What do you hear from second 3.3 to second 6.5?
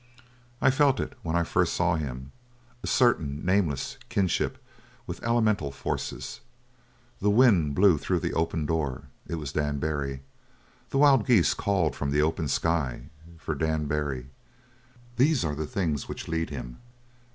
nameless kinship with elemental forces.